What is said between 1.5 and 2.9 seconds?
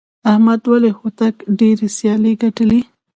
ډېرې سیالۍ ګټلي.